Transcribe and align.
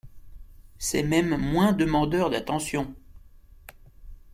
C’est 0.79 1.03
même 1.03 1.37
moins 1.37 1.73
demandeur 1.73 2.31
d’attentions. 2.31 2.95